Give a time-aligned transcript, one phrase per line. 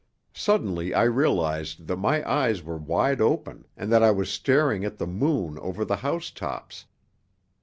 [0.33, 4.97] Suddenly I realized that my eyes were wide open and that I was staring at
[4.97, 6.85] the moon over the housetops.